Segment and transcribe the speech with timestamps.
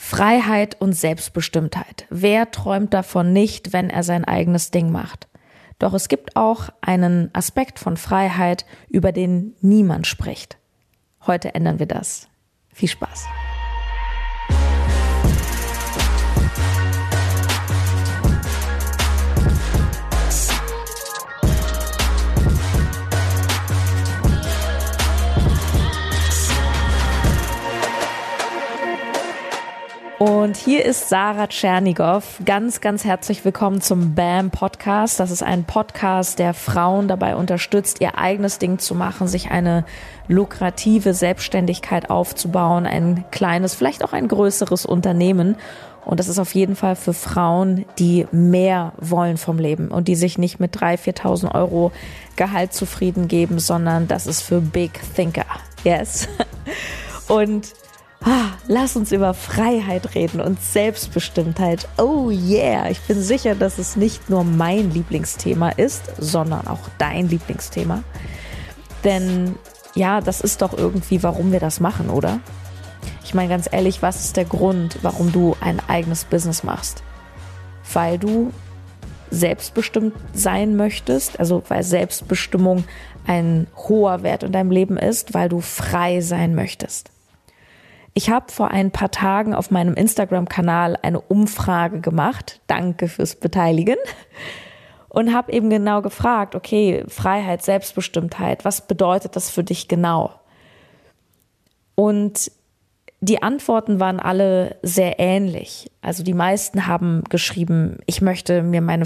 [0.00, 2.06] Freiheit und Selbstbestimmtheit.
[2.08, 5.26] Wer träumt davon nicht, wenn er sein eigenes Ding macht?
[5.80, 10.56] Doch es gibt auch einen Aspekt von Freiheit, über den niemand spricht.
[11.26, 12.28] Heute ändern wir das.
[12.72, 13.26] Viel Spaß.
[30.18, 32.40] Und hier ist Sarah Tschernigow.
[32.44, 35.20] Ganz, ganz herzlich willkommen zum BAM Podcast.
[35.20, 39.84] Das ist ein Podcast, der Frauen dabei unterstützt, ihr eigenes Ding zu machen, sich eine
[40.26, 45.54] lukrative Selbstständigkeit aufzubauen, ein kleines, vielleicht auch ein größeres Unternehmen.
[46.04, 50.16] Und das ist auf jeden Fall für Frauen, die mehr wollen vom Leben und die
[50.16, 51.92] sich nicht mit 3.000, 4.000 Euro
[52.34, 55.46] Gehalt zufrieden geben, sondern das ist für Big Thinker.
[55.84, 56.26] Yes.
[57.28, 57.74] Und
[58.68, 61.88] lass uns über Freiheit reden und Selbstbestimmtheit.
[61.96, 67.28] Oh yeah, ich bin sicher, dass es nicht nur mein Lieblingsthema ist, sondern auch dein
[67.28, 68.04] Lieblingsthema.
[69.04, 69.56] Denn
[69.94, 72.40] ja, das ist doch irgendwie, warum wir das machen, oder?
[73.24, 77.02] Ich meine ganz ehrlich, was ist der Grund, warum du ein eigenes Business machst?
[77.92, 78.52] Weil du
[79.30, 82.84] selbstbestimmt sein möchtest, also weil Selbstbestimmung
[83.26, 87.10] ein hoher Wert in deinem Leben ist, weil du frei sein möchtest.
[88.18, 92.60] Ich habe vor ein paar Tagen auf meinem Instagram-Kanal eine Umfrage gemacht.
[92.66, 93.94] Danke fürs Beteiligen.
[95.08, 100.32] Und habe eben genau gefragt, okay, Freiheit, Selbstbestimmtheit, was bedeutet das für dich genau?
[101.94, 102.50] Und
[103.20, 105.88] die Antworten waren alle sehr ähnlich.
[106.00, 109.04] Also die meisten haben geschrieben, ich möchte mir meine,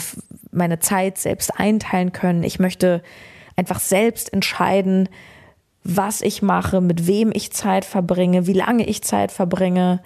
[0.52, 2.44] meine Zeit selbst einteilen können.
[2.44, 3.02] Ich möchte
[3.56, 5.10] einfach selbst entscheiden,
[5.84, 10.00] was ich mache, mit wem ich Zeit verbringe, wie lange ich Zeit verbringe.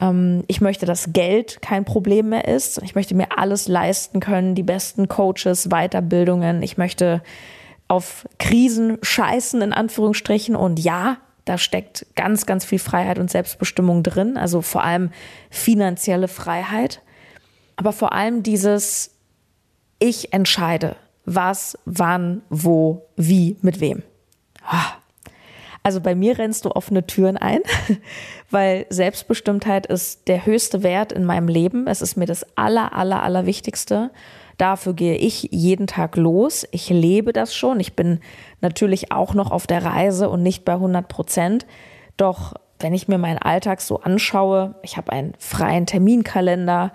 [0.00, 2.80] Ähm, ich möchte, dass Geld kein Problem mehr ist.
[2.82, 6.62] Ich möchte mir alles leisten können, die besten Coaches, Weiterbildungen.
[6.62, 7.22] Ich möchte
[7.88, 10.56] auf Krisen scheißen, in Anführungsstrichen.
[10.56, 14.36] Und ja, da steckt ganz, ganz viel Freiheit und Selbstbestimmung drin.
[14.36, 15.10] Also vor allem
[15.50, 17.02] finanzielle Freiheit.
[17.76, 19.14] Aber vor allem dieses,
[19.98, 24.02] ich entscheide, was, wann, wo, wie, mit wem.
[25.82, 27.60] Also bei mir rennst du offene Türen ein,
[28.50, 31.86] weil Selbstbestimmtheit ist der höchste Wert in meinem Leben.
[31.86, 34.10] Es ist mir das aller, aller, aller Wichtigste.
[34.58, 36.66] Dafür gehe ich jeden Tag los.
[36.72, 37.78] Ich lebe das schon.
[37.78, 38.20] Ich bin
[38.60, 41.66] natürlich auch noch auf der Reise und nicht bei 100 Prozent.
[42.16, 46.92] Doch wenn ich mir meinen Alltag so anschaue, ich habe einen freien Terminkalender.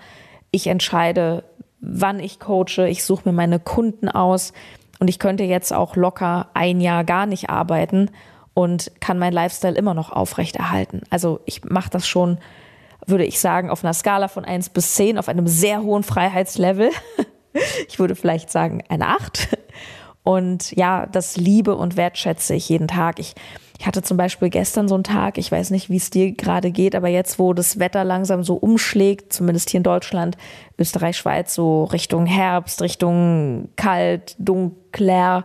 [0.50, 1.44] Ich entscheide,
[1.80, 2.86] wann ich coache.
[2.88, 4.52] Ich suche mir meine Kunden aus.
[4.98, 8.10] Und ich könnte jetzt auch locker ein Jahr gar nicht arbeiten
[8.54, 11.02] und kann mein Lifestyle immer noch aufrechterhalten.
[11.10, 12.38] Also ich mache das schon,
[13.06, 16.90] würde ich sagen, auf einer Skala von 1 bis 10 auf einem sehr hohen Freiheitslevel.
[17.86, 19.56] Ich würde vielleicht sagen eine 8.
[20.24, 23.20] Und ja, das liebe und wertschätze ich jeden Tag.
[23.20, 23.34] Ich
[23.84, 26.70] ich hatte zum Beispiel gestern so einen Tag, ich weiß nicht, wie es dir gerade
[26.70, 30.38] geht, aber jetzt, wo das Wetter langsam so umschlägt, zumindest hier in Deutschland,
[30.78, 35.44] Österreich, Schweiz, so Richtung Herbst, Richtung kalt, dunkler.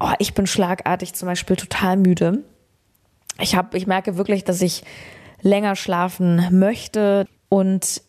[0.00, 2.44] Oh, ich bin schlagartig zum Beispiel total müde.
[3.42, 4.82] Ich habe, ich merke wirklich, dass ich
[5.42, 8.00] länger schlafen möchte und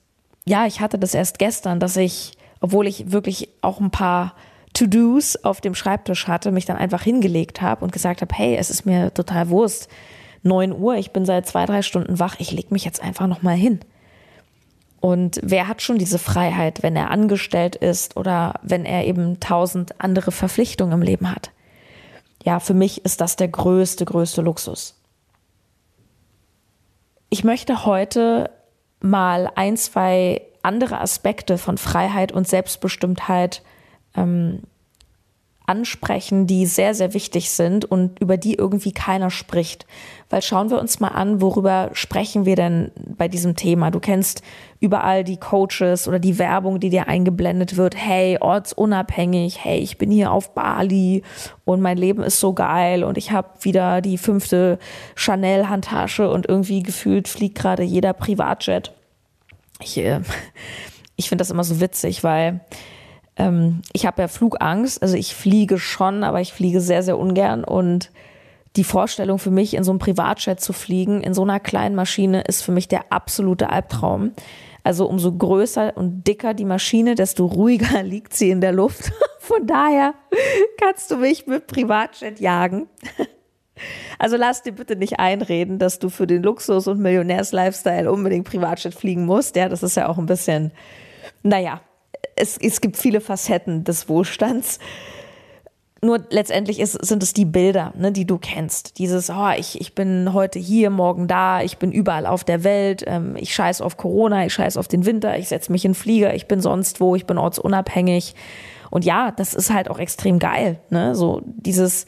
[0.45, 4.33] ja, ich hatte das erst gestern, dass ich, obwohl ich wirklich auch ein paar
[4.77, 8.69] To-Dos auf dem Schreibtisch hatte, mich dann einfach hingelegt habe und gesagt habe, hey, es
[8.69, 9.89] ist mir total Wurst.
[10.43, 13.55] 9 Uhr, ich bin seit zwei, drei Stunden wach, ich lege mich jetzt einfach nochmal
[13.55, 13.79] hin.
[14.99, 19.99] Und wer hat schon diese Freiheit, wenn er angestellt ist oder wenn er eben tausend
[19.99, 21.49] andere Verpflichtungen im Leben hat?
[22.43, 25.01] Ja, für mich ist das der größte, größte Luxus.
[27.29, 28.51] Ich möchte heute
[28.99, 33.63] mal ein, zwei andere Aspekte von Freiheit und Selbstbestimmtheit
[34.17, 34.63] ähm,
[35.67, 39.85] ansprechen, die sehr, sehr wichtig sind und über die irgendwie keiner spricht.
[40.29, 43.91] Weil schauen wir uns mal an, worüber sprechen wir denn bei diesem Thema?
[43.91, 44.41] Du kennst
[44.79, 47.97] überall die Coaches oder die Werbung, die dir eingeblendet wird.
[47.97, 49.61] Hey, ortsunabhängig.
[49.61, 51.21] Hey, ich bin hier auf Bali
[51.65, 54.79] und mein Leben ist so geil und ich habe wieder die fünfte
[55.15, 58.93] Chanel-Handtasche und irgendwie gefühlt fliegt gerade jeder Privatjet.
[59.81, 60.21] Ich, äh,
[61.17, 62.61] ich finde das immer so witzig, weil
[63.37, 67.63] ähm, ich habe ja Flugangst, also ich fliege schon, aber ich fliege sehr, sehr ungern
[67.63, 68.11] und
[68.75, 72.41] die Vorstellung für mich, in so einem Privatjet zu fliegen, in so einer kleinen Maschine,
[72.41, 74.33] ist für mich der absolute Albtraum.
[74.83, 79.11] Also umso größer und dicker die Maschine, desto ruhiger liegt sie in der Luft.
[79.39, 80.13] Von daher
[80.79, 82.87] kannst du mich mit Privatjet jagen.
[84.17, 88.95] Also lass dir bitte nicht einreden, dass du für den Luxus- und Millionärs-Lifestyle unbedingt Privatjet
[88.95, 89.55] fliegen musst.
[89.55, 90.71] Ja, das ist ja auch ein bisschen,
[91.43, 91.81] naja,
[92.35, 94.79] es, es gibt viele Facetten des Wohlstands.
[96.01, 98.99] Nur letztendlich ist, sind es die Bilder, ne, die du kennst.
[98.99, 103.03] Dieses, oh, ich, ich bin heute hier, morgen da, ich bin überall auf der Welt,
[103.07, 106.35] ähm, ich scheiß auf Corona, ich scheiß auf den Winter, ich setze mich in Flieger,
[106.35, 108.35] ich bin sonst wo, ich bin ortsunabhängig.
[108.91, 110.79] Und ja, das ist halt auch extrem geil.
[110.91, 111.15] Ne?
[111.15, 112.05] So dieses,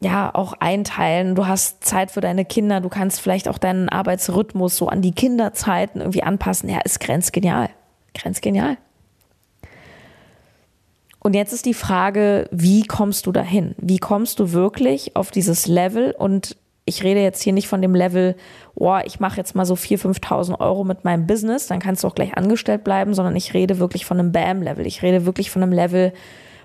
[0.00, 1.36] ja, auch einteilen.
[1.36, 5.12] Du hast Zeit für deine Kinder, du kannst vielleicht auch deinen Arbeitsrhythmus so an die
[5.12, 6.68] Kinderzeiten irgendwie anpassen.
[6.68, 7.70] Ja, ist grenzgenial.
[8.14, 8.76] Grenzgenial.
[11.26, 13.74] Und jetzt ist die Frage, wie kommst du dahin?
[13.78, 16.14] Wie kommst du wirklich auf dieses Level?
[16.18, 16.54] Und
[16.84, 18.36] ich rede jetzt hier nicht von dem Level,
[18.74, 22.08] oh, ich mache jetzt mal so 4.000, 5.000 Euro mit meinem Business, dann kannst du
[22.08, 24.86] auch gleich angestellt bleiben, sondern ich rede wirklich von einem BAM-Level.
[24.86, 26.12] Ich rede wirklich von einem Level,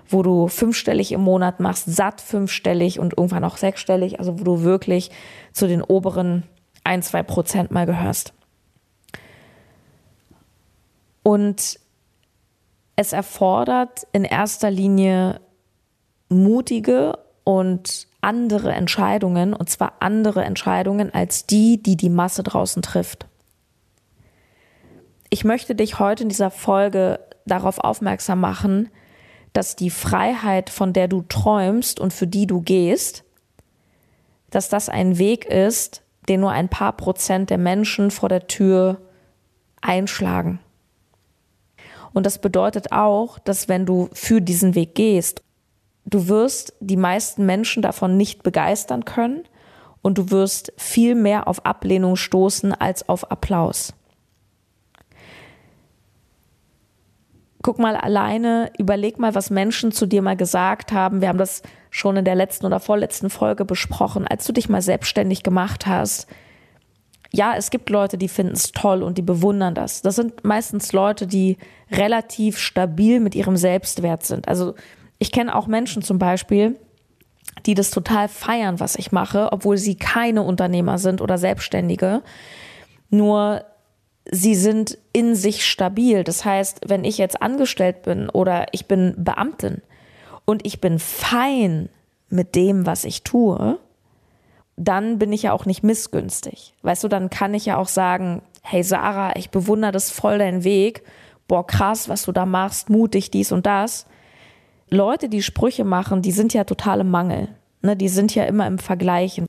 [0.06, 4.62] wo du fünfstellig im Monat machst, satt fünfstellig und irgendwann auch sechsstellig, also wo du
[4.62, 5.10] wirklich
[5.54, 6.42] zu den oberen
[6.84, 8.34] ein, zwei Prozent mal gehörst.
[11.22, 11.80] Und
[13.00, 15.40] es erfordert in erster Linie
[16.28, 23.26] mutige und andere Entscheidungen, und zwar andere Entscheidungen als die, die die Masse draußen trifft.
[25.30, 28.90] Ich möchte dich heute in dieser Folge darauf aufmerksam machen,
[29.54, 33.24] dass die Freiheit, von der du träumst und für die du gehst,
[34.50, 39.00] dass das ein Weg ist, den nur ein paar Prozent der Menschen vor der Tür
[39.80, 40.60] einschlagen.
[42.12, 45.42] Und das bedeutet auch, dass wenn du für diesen Weg gehst,
[46.04, 49.44] du wirst die meisten Menschen davon nicht begeistern können
[50.02, 53.92] und du wirst viel mehr auf Ablehnung stoßen als auf Applaus.
[57.62, 61.20] Guck mal alleine, überleg mal, was Menschen zu dir mal gesagt haben.
[61.20, 64.80] Wir haben das schon in der letzten oder vorletzten Folge besprochen, als du dich mal
[64.80, 66.26] selbstständig gemacht hast
[67.32, 70.02] ja, es gibt Leute, die finden es toll und die bewundern das.
[70.02, 71.58] Das sind meistens Leute, die
[71.90, 74.48] relativ stabil mit ihrem Selbstwert sind.
[74.48, 74.74] Also
[75.18, 76.76] ich kenne auch Menschen zum Beispiel,
[77.66, 82.22] die das total feiern, was ich mache, obwohl sie keine Unternehmer sind oder Selbstständige.
[83.10, 83.64] Nur
[84.30, 86.24] sie sind in sich stabil.
[86.24, 89.82] Das heißt, wenn ich jetzt angestellt bin oder ich bin Beamtin
[90.44, 91.90] und ich bin fein
[92.28, 93.78] mit dem, was ich tue,
[94.82, 96.74] dann bin ich ja auch nicht missgünstig.
[96.80, 100.64] Weißt du, dann kann ich ja auch sagen, hey Sarah, ich bewundere das voll deinen
[100.64, 101.02] Weg.
[101.48, 104.06] Boah, krass, was du da machst, mutig, dies und das.
[104.88, 107.48] Leute, die Sprüche machen, die sind ja total im Mangel.
[107.82, 109.46] Ne, die sind ja immer im Vergleichen.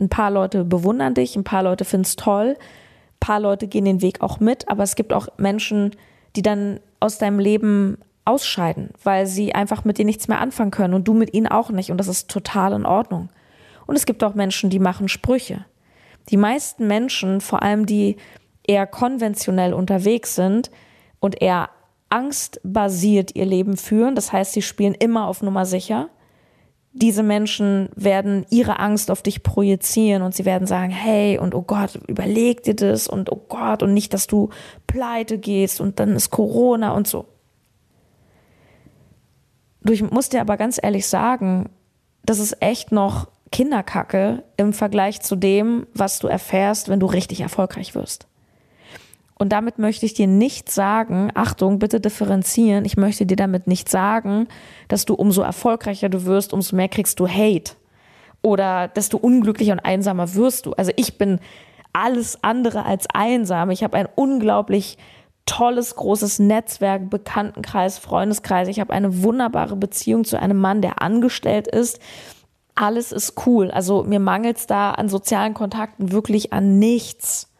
[0.00, 3.84] Ein paar Leute bewundern dich, ein paar Leute finden es toll, ein paar Leute gehen
[3.84, 5.90] den Weg auch mit, aber es gibt auch Menschen,
[6.36, 10.94] die dann aus deinem Leben ausscheiden, weil sie einfach mit dir nichts mehr anfangen können
[10.94, 11.90] und du mit ihnen auch nicht.
[11.90, 13.28] Und das ist total in Ordnung.
[13.86, 15.64] Und es gibt auch Menschen, die machen Sprüche.
[16.28, 18.16] Die meisten Menschen, vor allem die
[18.66, 20.70] eher konventionell unterwegs sind
[21.20, 21.70] und eher
[22.08, 26.10] angstbasiert ihr Leben führen, das heißt, sie spielen immer auf Nummer sicher.
[26.92, 31.62] Diese Menschen werden ihre Angst auf dich projizieren und sie werden sagen, hey, und oh
[31.62, 34.50] Gott, überleg dir das und oh Gott, und nicht, dass du
[34.86, 37.24] pleite gehst und dann ist Corona und so.
[39.80, 41.70] Du, ich muss dir aber ganz ehrlich sagen,
[42.24, 47.40] das ist echt noch Kinderkacke im Vergleich zu dem, was du erfährst, wenn du richtig
[47.40, 48.26] erfolgreich wirst.
[49.38, 53.88] Und damit möchte ich dir nicht sagen, Achtung, bitte differenzieren, ich möchte dir damit nicht
[53.88, 54.48] sagen,
[54.88, 57.72] dass du umso erfolgreicher du wirst, umso mehr kriegst du Hate.
[58.40, 60.72] Oder desto unglücklicher und einsamer wirst du.
[60.72, 61.38] Also ich bin
[61.92, 63.70] alles andere als einsam.
[63.70, 64.98] Ich habe ein unglaublich
[65.46, 68.68] tolles, großes Netzwerk, Bekanntenkreis, Freundeskreis.
[68.68, 72.00] Ich habe eine wunderbare Beziehung zu einem Mann, der angestellt ist
[72.74, 73.70] alles ist cool.
[73.70, 77.50] Also mir mangelt es da an sozialen Kontakten wirklich an nichts.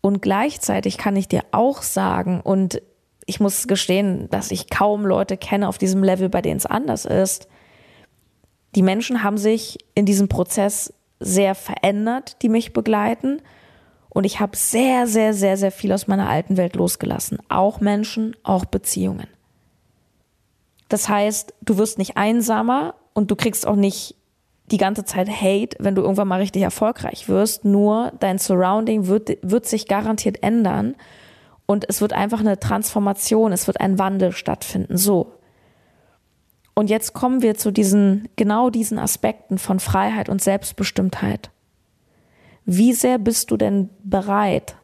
[0.00, 2.80] Und gleichzeitig kann ich dir auch sagen, und
[3.26, 7.04] ich muss gestehen, dass ich kaum Leute kenne auf diesem Level, bei denen es anders
[7.04, 7.48] ist.
[8.74, 13.42] Die Menschen haben sich in diesem Prozess sehr verändert, die mich begleiten.
[14.08, 17.38] Und ich habe sehr, sehr, sehr, sehr viel aus meiner alten Welt losgelassen.
[17.48, 19.26] Auch Menschen, auch Beziehungen.
[20.88, 24.16] Das heißt, du wirst nicht einsamer und du kriegst auch nicht
[24.70, 27.64] die ganze Zeit Hate, wenn du irgendwann mal richtig erfolgreich wirst.
[27.64, 30.94] Nur dein Surrounding wird, wird sich garantiert ändern
[31.66, 34.96] und es wird einfach eine Transformation, es wird ein Wandel stattfinden.
[34.96, 35.34] So.
[36.74, 41.50] Und jetzt kommen wir zu diesen, genau diesen Aspekten von Freiheit und Selbstbestimmtheit.
[42.64, 44.76] Wie sehr bist du denn bereit,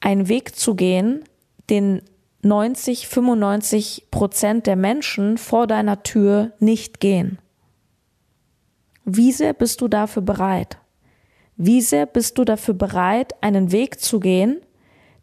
[0.00, 1.24] einen Weg zu gehen,
[1.70, 2.02] den
[2.44, 7.38] 90, 95 Prozent der Menschen vor deiner Tür nicht gehen?
[9.04, 10.78] Wie sehr bist du dafür bereit?
[11.56, 14.60] Wie sehr bist du dafür bereit, einen Weg zu gehen,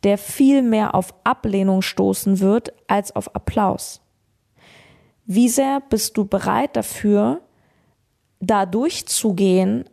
[0.04, 4.02] der viel mehr auf Ablehnung stoßen wird als auf Applaus?
[5.26, 7.42] Wie sehr bist du bereit dafür,
[8.40, 9.86] da durchzugehen,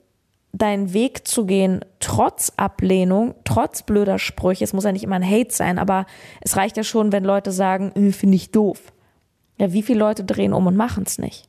[0.53, 4.65] deinen Weg zu gehen, trotz Ablehnung, trotz blöder Sprüche.
[4.65, 6.07] Es muss ja nicht immer ein Hate sein, aber
[6.41, 8.93] es reicht ja schon, wenn Leute sagen, äh, finde ich doof.
[9.59, 11.49] Ja, wie viele Leute drehen um und machen es nicht?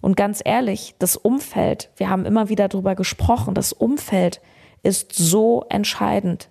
[0.00, 4.40] Und ganz ehrlich, das Umfeld, wir haben immer wieder darüber gesprochen, das Umfeld
[4.82, 6.50] ist so entscheidend.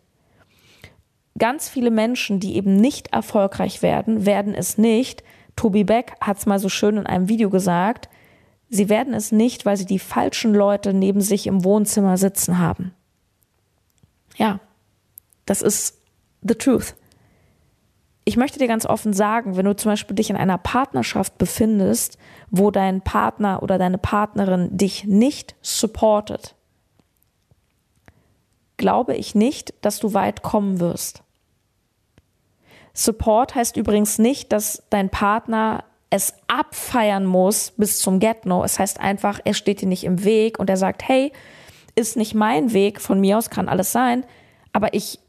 [1.37, 5.23] Ganz viele Menschen, die eben nicht erfolgreich werden, werden es nicht.
[5.55, 8.09] Tobi Beck hat es mal so schön in einem Video gesagt,
[8.73, 12.91] Sie werden es nicht, weil sie die falschen Leute neben sich im Wohnzimmer sitzen haben.
[14.35, 14.59] Ja,
[15.45, 16.01] das ist
[16.41, 16.95] the truth.
[18.25, 22.17] Ich möchte dir ganz offen sagen, wenn du zum Beispiel dich in einer Partnerschaft befindest,
[22.49, 26.55] wo dein Partner oder deine Partnerin dich nicht supportet,
[28.77, 31.21] glaube ich nicht, dass du weit kommen wirst.
[32.95, 38.63] Support heißt übrigens nicht, dass dein Partner es abfeiern muss bis zum Get-No.
[38.63, 41.31] Es heißt einfach, er steht dir nicht im Weg und er sagt, hey,
[41.95, 44.23] ist nicht mein Weg, von mir aus kann alles sein,
[44.73, 45.19] aber ich,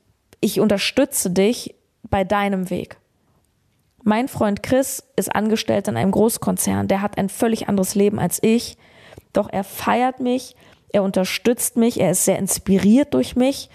[0.41, 2.99] ich unterstütze dich bei deinem Weg.
[4.03, 8.43] Mein Freund Chris ist angestellt in einem Großkonzern, der hat ein völlig anderes Leben als
[8.43, 8.77] ich,
[9.33, 10.55] doch er feiert mich,
[10.91, 13.71] er unterstützt mich, er ist sehr inspiriert durch mich,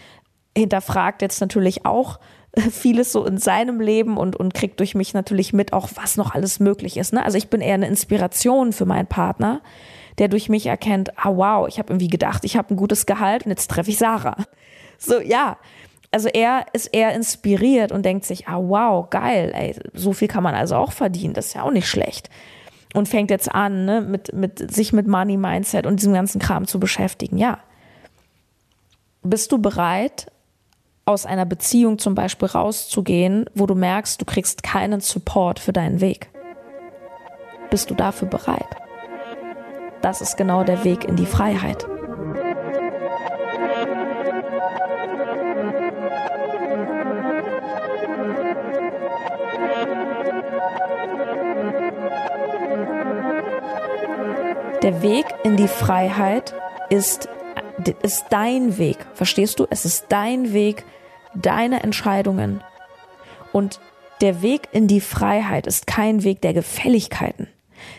[0.56, 2.20] hinterfragt jetzt natürlich auch,
[2.72, 6.34] vieles so in seinem Leben und, und kriegt durch mich natürlich mit, auch was noch
[6.34, 7.14] alles möglich ist.
[7.14, 7.24] Ne?
[7.24, 9.62] Also ich bin eher eine Inspiration für meinen Partner,
[10.18, 13.46] der durch mich erkennt, ah wow, ich habe irgendwie gedacht, ich habe ein gutes Gehalt
[13.46, 14.38] und jetzt treffe ich Sarah.
[15.02, 15.56] So, ja.
[16.12, 20.44] Also er ist eher inspiriert und denkt sich, ah wow, geil, ey, so viel kann
[20.44, 22.30] man also auch verdienen, das ist ja auch nicht schlecht.
[22.94, 26.68] Und fängt jetzt an, ne, mit, mit, sich mit Money Mindset und diesem ganzen Kram
[26.68, 27.38] zu beschäftigen.
[27.38, 27.60] Ja.
[29.22, 30.30] Bist du bereit,
[31.10, 36.02] aus einer Beziehung zum Beispiel rauszugehen, wo du merkst, du kriegst keinen Support für deinen
[36.02, 36.30] Weg?
[37.72, 38.78] Bist du dafür bereit?
[40.04, 41.88] Das ist genau der Weg in die Freiheit.
[54.84, 56.54] Der Weg in die Freiheit
[56.92, 57.30] ist,
[58.04, 58.98] ist dein Weg.
[59.16, 59.66] Verstehst du?
[59.72, 60.86] Es ist dein Weg,
[61.36, 62.62] deine Entscheidungen.
[63.52, 63.80] Und
[64.22, 67.48] der Weg in die Freiheit ist kein Weg der Gefälligkeiten.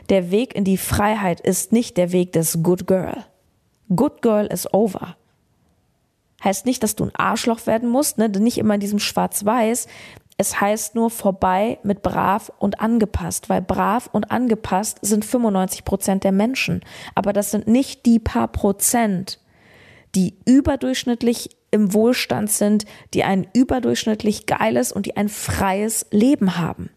[0.09, 3.25] Der Weg in die Freiheit ist nicht der Weg des Good Girl.
[3.95, 5.17] Good Girl is over.
[6.43, 8.29] Heißt nicht, dass du ein Arschloch werden musst, ne?
[8.29, 9.87] nicht immer in diesem Schwarz-Weiß.
[10.37, 16.25] Es heißt nur vorbei mit brav und angepasst, weil brav und angepasst sind 95 Prozent
[16.25, 16.81] der Menschen.
[17.15, 19.39] Aber das sind nicht die paar Prozent,
[20.15, 26.91] die überdurchschnittlich im Wohlstand sind, die ein überdurchschnittlich geiles und die ein freies Leben haben.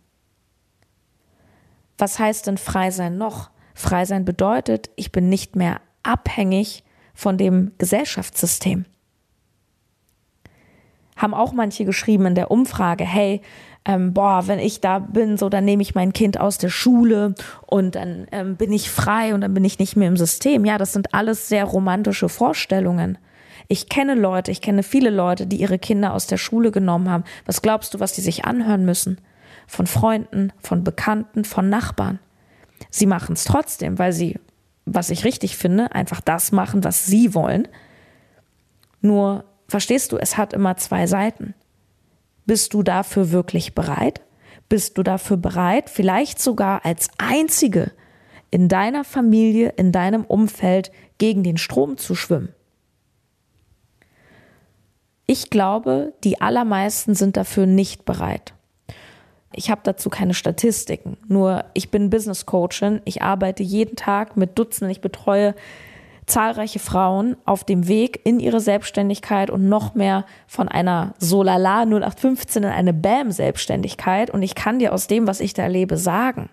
[1.98, 3.52] Was heißt denn frei sein noch?
[3.76, 8.86] Frei sein bedeutet, ich bin nicht mehr abhängig von dem Gesellschaftssystem.
[11.16, 13.42] Haben auch manche geschrieben in der Umfrage, hey,
[13.86, 17.36] ähm, boah, wenn ich da bin, so dann nehme ich mein Kind aus der Schule
[17.68, 20.64] und dann ähm, bin ich frei und dann bin ich nicht mehr im System.
[20.66, 23.18] Ja, das sind alles sehr romantische Vorstellungen.
[23.68, 27.24] Ich kenne Leute, ich kenne viele Leute, die ihre Kinder aus der Schule genommen haben.
[27.46, 29.20] Was glaubst du, was die sich anhören müssen?
[29.68, 32.20] Von Freunden, von Bekannten, von Nachbarn.
[32.90, 34.40] Sie machen es trotzdem, weil sie,
[34.86, 37.68] was ich richtig finde, einfach das machen, was sie wollen.
[39.02, 41.54] Nur, verstehst du, es hat immer zwei Seiten.
[42.46, 44.22] Bist du dafür wirklich bereit?
[44.70, 47.92] Bist du dafür bereit, vielleicht sogar als Einzige
[48.52, 52.54] in deiner Familie, in deinem Umfeld gegen den Strom zu schwimmen?
[55.26, 58.54] Ich glaube, die allermeisten sind dafür nicht bereit.
[59.56, 61.18] Ich habe dazu keine Statistiken.
[61.28, 63.02] Nur ich bin Business Coachin.
[63.06, 64.92] Ich arbeite jeden Tag mit Dutzenden.
[64.92, 65.56] Ich betreue
[66.26, 72.64] zahlreiche Frauen auf dem Weg in ihre Selbstständigkeit und noch mehr von einer Solala 0815
[72.64, 74.30] in eine BAM Selbstständigkeit.
[74.30, 76.50] Und ich kann dir aus dem, was ich da erlebe, sagen,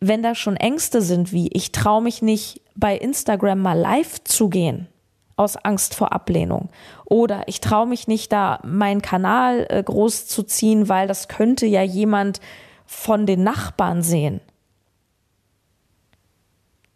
[0.00, 4.48] wenn da schon Ängste sind wie ich traue mich nicht bei Instagram mal live zu
[4.48, 4.88] gehen,
[5.36, 6.70] aus Angst vor Ablehnung.
[7.04, 11.66] Oder ich traue mich nicht, da meinen Kanal äh, groß zu ziehen, weil das könnte
[11.66, 12.40] ja jemand
[12.86, 14.40] von den Nachbarn sehen.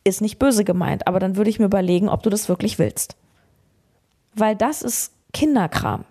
[0.06, 3.16] Ist nicht böse gemeint, aber dann würde ich mir überlegen, ob du das wirklich willst.
[4.36, 6.04] Weil das ist Kinderkram.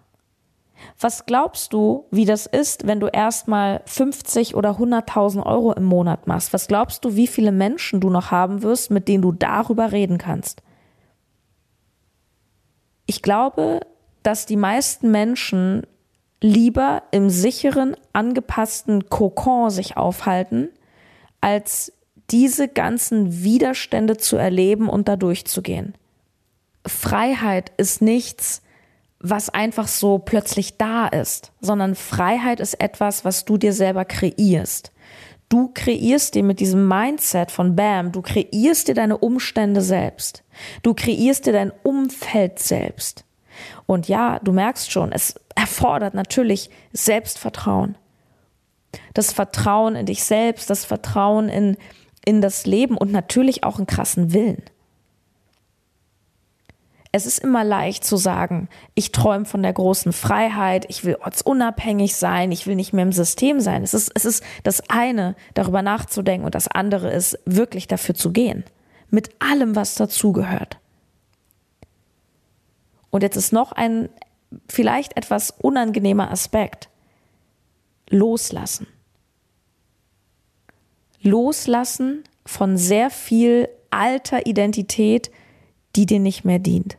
[1.00, 6.28] Was glaubst du, wie das ist, wenn du erstmal 50 oder 100.000 Euro im Monat
[6.28, 6.52] machst?
[6.52, 10.18] Was glaubst du, wie viele Menschen du noch haben wirst, mit denen du darüber reden
[10.18, 10.62] kannst?
[13.06, 13.80] Ich glaube,
[14.24, 15.88] dass die meisten Menschen
[16.42, 20.68] lieber im sicheren, angepassten Kokon sich aufhalten,
[21.40, 21.94] als
[22.32, 25.94] diese ganzen Widerstände zu erleben und da durchzugehen.
[26.86, 28.62] Freiheit ist nichts,
[29.20, 34.92] was einfach so plötzlich da ist, sondern Freiheit ist etwas, was du dir selber kreierst.
[35.50, 40.44] Du kreierst dir mit diesem Mindset von Bam, du kreierst dir deine Umstände selbst.
[40.82, 43.26] Du kreierst dir dein Umfeld selbst.
[43.86, 47.98] Und ja, du merkst schon, es erfordert natürlich Selbstvertrauen.
[49.14, 51.78] Das Vertrauen in dich selbst, das Vertrauen in,
[52.26, 54.64] in das Leben und natürlich auch einen krassen Willen.
[57.12, 62.18] Es ist immer leicht zu sagen, ich träume von der großen Freiheit, ich will ortsunabhängig
[62.18, 63.84] sein, ich will nicht mehr im System sein.
[63.84, 68.34] Es ist, es ist das eine, darüber nachzudenken und das andere ist, wirklich dafür zu
[68.34, 68.66] gehen.
[69.10, 70.78] Mit allem, was dazugehört.
[73.12, 74.10] Und jetzt ist noch ein
[74.68, 76.90] vielleicht etwas unangenehmer Aspekt.
[78.10, 78.88] Loslassen.
[81.26, 85.32] Loslassen von sehr viel alter Identität,
[85.96, 86.98] die dir nicht mehr dient.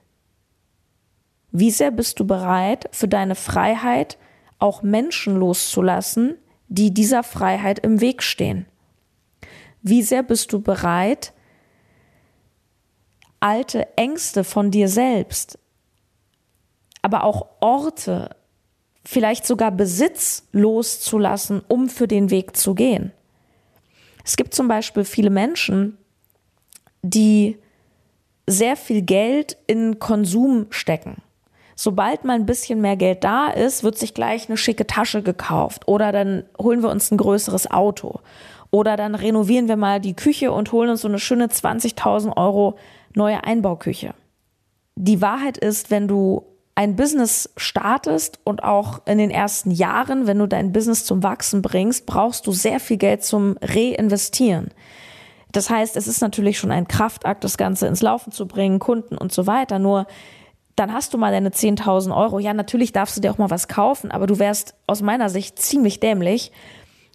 [1.52, 4.18] Wie sehr bist du bereit, für deine Freiheit
[4.58, 6.36] auch Menschen loszulassen,
[6.68, 8.66] die dieser Freiheit im Weg stehen?
[9.80, 11.32] Wie sehr bist du bereit,
[13.38, 15.58] alte Ängste von dir selbst,
[17.00, 18.34] aber auch Orte,
[19.04, 23.12] vielleicht sogar Besitz loszulassen, um für den Weg zu gehen?
[24.26, 25.96] Es gibt zum Beispiel viele Menschen,
[27.02, 27.58] die
[28.48, 31.22] sehr viel Geld in Konsum stecken.
[31.76, 35.86] Sobald mal ein bisschen mehr Geld da ist, wird sich gleich eine schicke Tasche gekauft.
[35.86, 38.18] Oder dann holen wir uns ein größeres Auto.
[38.72, 42.76] Oder dann renovieren wir mal die Küche und holen uns so eine schöne 20.000 Euro
[43.14, 44.12] neue Einbauküche.
[44.96, 46.44] Die Wahrheit ist, wenn du
[46.76, 51.62] ein Business startest und auch in den ersten Jahren, wenn du dein Business zum Wachsen
[51.62, 54.70] bringst, brauchst du sehr viel Geld zum Reinvestieren.
[55.52, 59.16] Das heißt, es ist natürlich schon ein Kraftakt, das Ganze ins Laufen zu bringen, Kunden
[59.16, 59.78] und so weiter.
[59.78, 60.06] Nur
[60.76, 62.38] dann hast du mal deine 10.000 Euro.
[62.38, 65.58] Ja, natürlich darfst du dir auch mal was kaufen, aber du wärst aus meiner Sicht
[65.58, 66.52] ziemlich dämlich,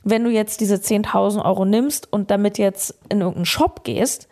[0.03, 4.27] wenn du jetzt diese 10.000 Euro nimmst und damit jetzt in irgendeinen Shop gehst,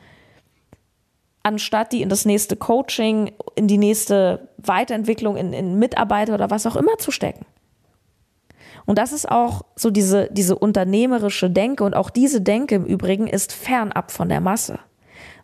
[1.43, 6.65] anstatt die in das nächste Coaching, in die nächste Weiterentwicklung, in, in Mitarbeiter oder was
[6.65, 7.45] auch immer zu stecken.
[8.85, 13.27] Und das ist auch so diese, diese unternehmerische Denke und auch diese Denke im Übrigen
[13.27, 14.79] ist fernab von der Masse.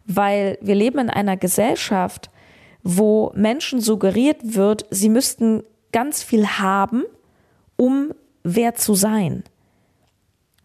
[0.05, 2.29] Weil wir leben in einer Gesellschaft,
[2.83, 7.03] wo Menschen suggeriert wird, sie müssten ganz viel haben,
[7.77, 9.43] um wer zu sein.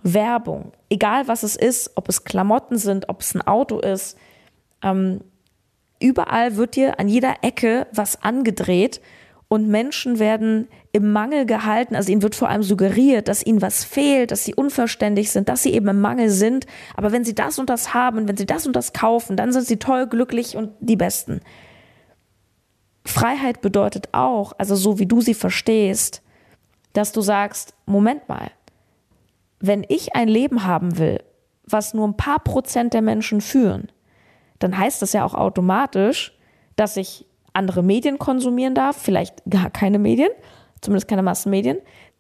[0.03, 4.16] Werbung, egal was es ist, ob es Klamotten sind, ob es ein Auto ist,
[4.83, 5.21] ähm,
[6.01, 9.01] überall wird dir an jeder Ecke was angedreht
[9.49, 11.97] und Menschen werden im Mangel gehalten.
[11.97, 15.64] Also ihnen wird vor allem suggeriert, dass ihnen was fehlt, dass sie unverständlich sind, dass
[15.64, 16.66] sie eben im Mangel sind.
[16.95, 19.66] Aber wenn sie das und das haben, wenn sie das und das kaufen, dann sind
[19.66, 21.40] sie toll, glücklich und die Besten.
[23.05, 26.23] Freiheit bedeutet auch, also so wie du sie verstehst,
[26.93, 28.53] dass du sagst, Moment mal,
[29.59, 31.23] wenn ich ein Leben haben will,
[31.64, 33.90] was nur ein paar Prozent der Menschen führen,
[34.61, 36.33] dann heißt das ja auch automatisch,
[36.77, 40.31] dass ich andere Medien konsumieren darf, vielleicht gar keine Medien,
[40.81, 41.79] zumindest keine Massenmedien,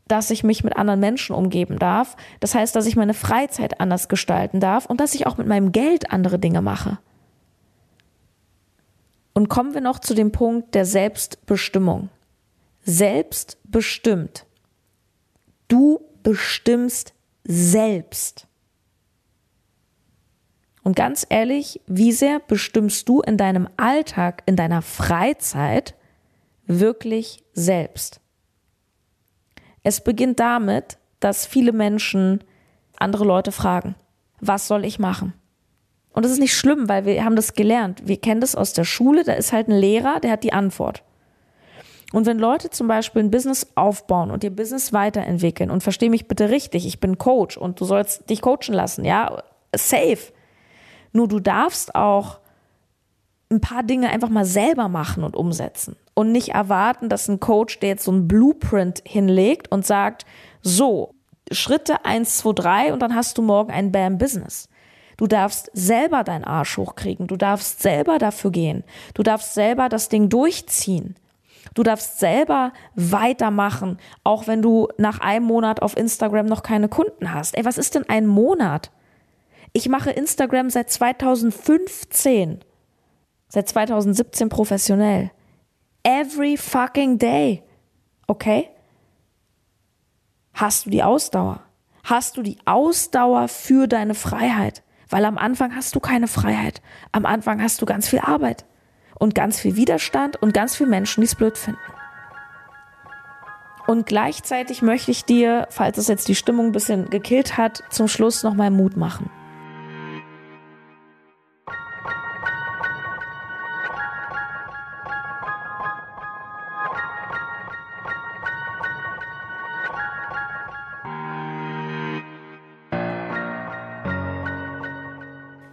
[0.08, 2.16] dass ich mich mit anderen Menschen umgeben darf.
[2.40, 5.70] Das heißt, dass ich meine Freizeit anders gestalten darf und dass ich auch mit meinem
[5.70, 6.98] Geld andere Dinge mache.
[9.32, 12.08] Und kommen wir noch zu dem Punkt der Selbstbestimmung.
[12.82, 14.46] Selbstbestimmt.
[15.68, 18.48] Du bestimmst selbst.
[20.82, 25.94] Und ganz ehrlich, wie sehr bestimmst du in deinem Alltag, in deiner Freizeit
[26.66, 28.20] wirklich selbst?
[29.82, 32.42] Es beginnt damit, dass viele Menschen
[32.96, 33.94] andere Leute fragen,
[34.40, 35.34] was soll ich machen?
[36.12, 38.02] Und das ist nicht schlimm, weil wir haben das gelernt.
[38.04, 41.04] Wir kennen das aus der Schule, da ist halt ein Lehrer, der hat die Antwort.
[42.12, 46.26] Und wenn Leute zum Beispiel ein Business aufbauen und ihr Business weiterentwickeln, und versteh mich
[46.26, 49.42] bitte richtig, ich bin Coach und du sollst dich coachen lassen, ja,
[49.74, 50.32] safe.
[51.12, 52.40] Nur du darfst auch
[53.50, 57.80] ein paar Dinge einfach mal selber machen und umsetzen und nicht erwarten, dass ein Coach,
[57.80, 60.24] der jetzt so ein Blueprint hinlegt und sagt,
[60.62, 61.14] so,
[61.50, 64.68] Schritte eins, zwei, drei und dann hast du morgen ein Bam Business.
[65.16, 67.26] Du darfst selber deinen Arsch hochkriegen.
[67.26, 68.84] Du darfst selber dafür gehen.
[69.12, 71.14] Du darfst selber das Ding durchziehen.
[71.74, 77.34] Du darfst selber weitermachen, auch wenn du nach einem Monat auf Instagram noch keine Kunden
[77.34, 77.56] hast.
[77.56, 78.90] Ey, was ist denn ein Monat?
[79.72, 82.60] Ich mache Instagram seit 2015,
[83.48, 85.30] seit 2017 professionell.
[86.02, 87.62] Every fucking day.
[88.26, 88.68] Okay?
[90.54, 91.62] Hast du die Ausdauer?
[92.02, 94.82] Hast du die Ausdauer für deine Freiheit?
[95.08, 96.82] Weil am Anfang hast du keine Freiheit.
[97.12, 98.64] Am Anfang hast du ganz viel Arbeit
[99.18, 101.80] und ganz viel Widerstand und ganz viele Menschen, die es blöd finden.
[103.86, 108.08] Und gleichzeitig möchte ich dir, falls es jetzt die Stimmung ein bisschen gekillt hat, zum
[108.08, 109.30] Schluss nochmal Mut machen.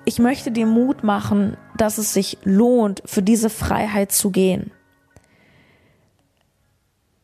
[0.08, 4.72] Ich möchte dir Mut machen, dass es sich lohnt, für diese Freiheit zu gehen.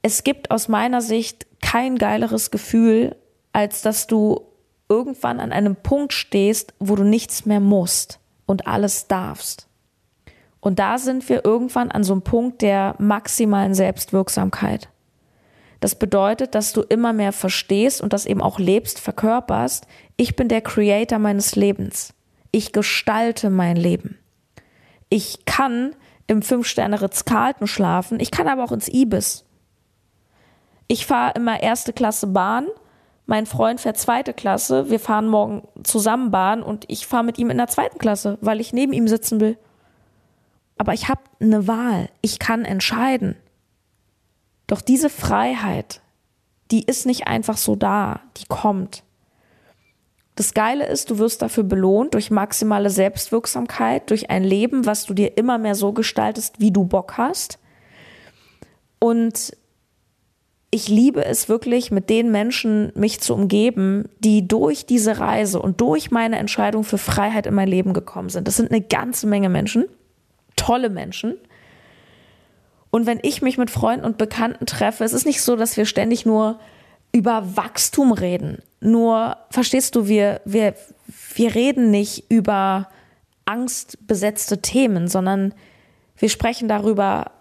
[0.01, 3.15] Es gibt aus meiner Sicht kein geileres Gefühl,
[3.53, 4.41] als dass du
[4.89, 9.69] irgendwann an einem Punkt stehst, wo du nichts mehr musst und alles darfst.
[10.59, 14.89] Und da sind wir irgendwann an so einem Punkt der maximalen Selbstwirksamkeit.
[15.79, 19.87] Das bedeutet, dass du immer mehr verstehst und das eben auch lebst, verkörperst.
[20.17, 22.13] Ich bin der Creator meines Lebens.
[22.55, 24.19] Ich gestalte mein Leben.
[25.09, 25.95] Ich kann
[26.27, 29.43] im Fünf-Sterne-Ritz-Carlton schlafen, ich kann aber auch ins Ibis.
[30.87, 32.67] Ich fahre immer erste Klasse Bahn,
[33.25, 37.49] mein Freund fährt zweite Klasse, wir fahren morgen zusammen Bahn und ich fahre mit ihm
[37.49, 39.57] in der zweiten Klasse, weil ich neben ihm sitzen will.
[40.77, 43.35] Aber ich habe eine Wahl, ich kann entscheiden.
[44.67, 46.01] Doch diese Freiheit,
[46.69, 49.01] die ist nicht einfach so da, die kommt.
[50.35, 55.13] Das Geile ist, du wirst dafür belohnt durch maximale Selbstwirksamkeit, durch ein Leben, was du
[55.13, 57.59] dir immer mehr so gestaltest, wie du Bock hast.
[58.99, 59.55] Und
[60.71, 65.81] ich liebe es wirklich, mit den Menschen mich zu umgeben, die durch diese Reise und
[65.81, 68.47] durch meine Entscheidung für Freiheit in mein Leben gekommen sind.
[68.47, 69.85] Das sind eine ganze Menge Menschen,
[70.55, 71.35] tolle Menschen.
[72.89, 75.85] Und wenn ich mich mit Freunden und Bekannten treffe, es ist nicht so, dass wir
[75.85, 76.59] ständig nur
[77.13, 78.57] über Wachstum reden.
[78.81, 80.73] Nur, verstehst du, wir, wir,
[81.35, 82.89] wir reden nicht über
[83.45, 85.53] angstbesetzte Themen, sondern
[86.17, 87.31] wir sprechen darüber,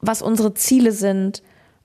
[0.00, 1.42] was unsere Ziele sind,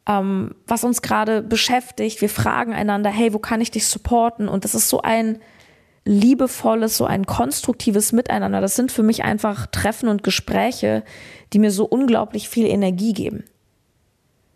[0.07, 2.21] ähm, was uns gerade beschäftigt.
[2.21, 4.47] Wir fragen einander, hey, wo kann ich dich supporten?
[4.47, 5.39] Und das ist so ein
[6.05, 8.61] liebevolles, so ein konstruktives Miteinander.
[8.61, 11.03] Das sind für mich einfach Treffen und Gespräche,
[11.53, 13.43] die mir so unglaublich viel Energie geben.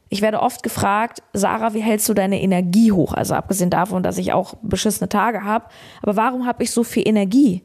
[0.10, 3.14] Ich werde oft gefragt, Sarah, wie hältst du deine Energie hoch?
[3.14, 5.66] Also abgesehen davon, dass ich auch beschissene Tage habe.
[6.02, 7.64] Aber warum habe ich so viel Energie?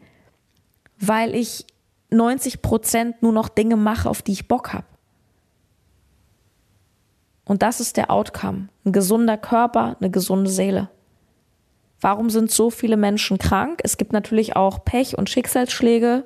[0.98, 1.66] Weil ich
[2.11, 4.85] 90 Prozent nur noch Dinge mache, auf die ich Bock habe.
[7.46, 8.68] Und das ist der Outcome.
[8.85, 10.90] Ein gesunder Körper, eine gesunde Seele.
[12.00, 13.80] Warum sind so viele Menschen krank?
[13.83, 16.24] Es gibt natürlich auch Pech und Schicksalsschläge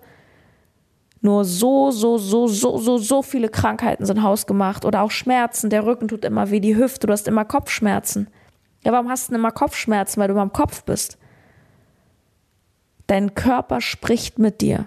[1.21, 5.71] nur so, so, so, so, so, so viele Krankheiten sind hausgemacht oder auch Schmerzen.
[5.71, 8.29] Der Rücken tut immer weh, die Hüfte, du hast immer Kopfschmerzen.
[8.85, 10.21] Ja, warum hast du denn immer Kopfschmerzen?
[10.21, 11.19] Weil du immer im Kopf bist.
[13.09, 14.87] Dein Körper spricht mit dir.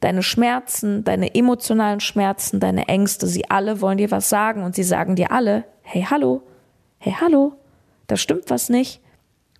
[0.00, 4.82] Deine Schmerzen, deine emotionalen Schmerzen, deine Ängste, sie alle wollen dir was sagen und sie
[4.82, 6.42] sagen dir alle, hey, hallo,
[6.98, 7.52] hey, hallo,
[8.06, 9.02] da stimmt was nicht.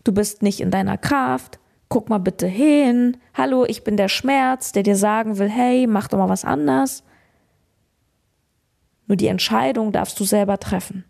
[0.02, 1.59] Du bist nicht in deiner Kraft,
[1.90, 6.08] guck mal bitte hin, hallo, ich bin der Schmerz, der dir sagen will, hey, mach
[6.08, 7.02] doch mal was anders.
[9.06, 11.04] Nur die Entscheidung darfst du selber treffen.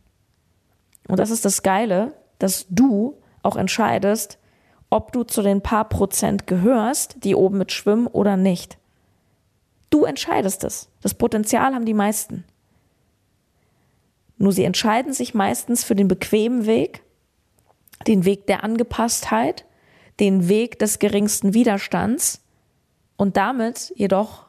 [1.06, 4.38] Und das ist das Geile, dass du auch entscheidest,
[4.88, 8.78] ob du zu den paar Prozent gehörst, die oben mit schwimmen oder nicht.
[9.90, 10.88] Du entscheidest es.
[11.02, 12.44] Das Potenzial haben die meisten.
[14.38, 17.02] Nur sie entscheiden sich meistens für den bequemen Weg,
[18.06, 19.66] den Weg der Angepasstheit
[20.20, 22.42] den Weg des geringsten Widerstands
[23.16, 24.46] und damit jedoch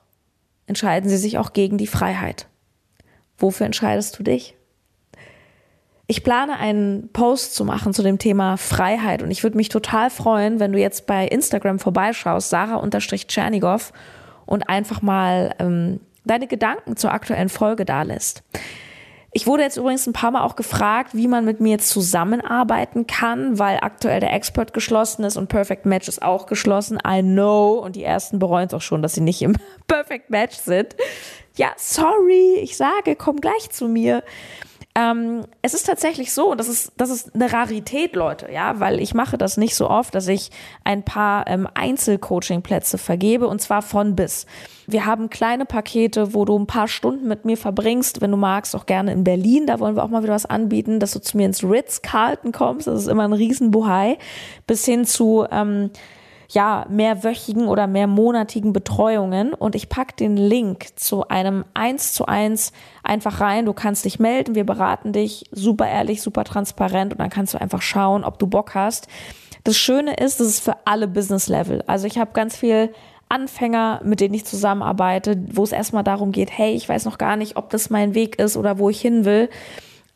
[0.67, 2.47] entscheiden sie sich auch gegen die Freiheit.
[3.37, 4.55] Wofür entscheidest du dich?
[6.07, 10.09] Ich plane einen Post zu machen zu dem Thema Freiheit und ich würde mich total
[10.09, 13.93] freuen, wenn du jetzt bei Instagram vorbeischaust, Sarah-Tschernigow
[14.45, 18.43] und einfach mal ähm, deine Gedanken zur aktuellen Folge da lässt.
[19.33, 23.57] Ich wurde jetzt übrigens ein paar Mal auch gefragt, wie man mit mir zusammenarbeiten kann,
[23.57, 26.99] weil aktuell der Expert geschlossen ist und Perfect Match ist auch geschlossen.
[27.07, 27.75] I know.
[27.75, 29.55] Und die ersten bereuen es auch schon, dass sie nicht im
[29.87, 30.97] Perfect Match sind.
[31.55, 32.59] Ja, sorry.
[32.61, 34.21] Ich sage, komm gleich zu mir.
[34.93, 39.13] Ähm, es ist tatsächlich so, das ist, das ist eine Rarität, Leute, ja, weil ich
[39.13, 40.51] mache das nicht so oft, dass ich
[40.83, 44.45] ein paar ähm, Einzelcoaching-Plätze vergebe und zwar von bis.
[44.87, 48.75] Wir haben kleine Pakete, wo du ein paar Stunden mit mir verbringst, wenn du magst,
[48.75, 49.65] auch gerne in Berlin.
[49.65, 52.87] Da wollen wir auch mal wieder was anbieten, dass du zu mir ins Ritz-Carlton kommst.
[52.87, 54.17] Das ist immer ein Riesenbuhai.
[54.67, 55.91] Bis hin zu ähm,
[56.53, 62.73] ja, mehrwöchigen oder mehrmonatigen Betreuungen und ich pack den Link zu einem eins zu eins
[63.03, 63.65] einfach rein.
[63.65, 67.61] Du kannst dich melden, wir beraten dich, super ehrlich, super transparent und dann kannst du
[67.61, 69.07] einfach schauen, ob du Bock hast.
[69.63, 71.83] Das Schöne ist, das ist für alle Business Level.
[71.87, 72.91] Also ich habe ganz viel
[73.29, 77.37] Anfänger, mit denen ich zusammenarbeite, wo es erstmal darum geht, hey, ich weiß noch gar
[77.37, 79.49] nicht, ob das mein Weg ist oder wo ich hin will.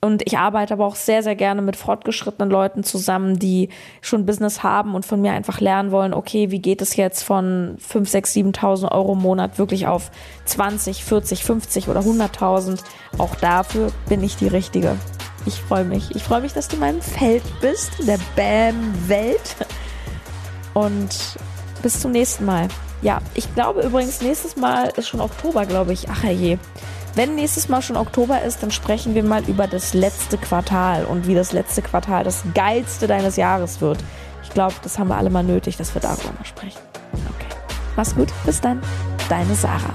[0.06, 3.70] Und ich arbeite aber auch sehr, sehr gerne mit fortgeschrittenen Leuten zusammen, die
[4.02, 7.76] schon Business haben und von mir einfach lernen wollen, okay, wie geht es jetzt von
[7.80, 10.12] 5, 6, 7.000 Euro im Monat wirklich auf
[10.46, 12.84] 20, 40, 50 oder 100.000.
[13.18, 14.96] Auch dafür bin ich die Richtige.
[15.48, 16.16] Ich freue mich.
[16.16, 19.56] Ich freue mich, dass du in meinem Feld bist, der BAM-Welt.
[20.76, 21.36] Und
[21.82, 22.68] bis zum nächsten Mal.
[23.02, 26.08] Ja, ich glaube übrigens, nächstes Mal ist schon Oktober, glaube ich.
[26.10, 26.60] Ach je.
[27.16, 31.28] Wenn nächstes Mal schon Oktober ist, dann sprechen wir mal über das letzte Quartal und
[31.28, 34.00] wie das letzte Quartal das geilste deines Jahres wird.
[34.44, 36.80] Ich glaube, das haben wir alle mal nötig, dass wir darüber mal sprechen.
[37.14, 37.56] Okay.
[37.96, 38.34] Mach's gut.
[38.46, 38.82] Bis dann.
[39.30, 39.94] Deine Sarah.